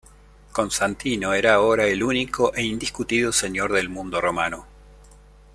[0.51, 4.65] Constantino era ahora el único e indiscutido señor del mundo romano.